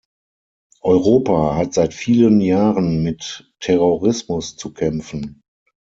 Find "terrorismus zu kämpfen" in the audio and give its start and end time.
3.59-5.41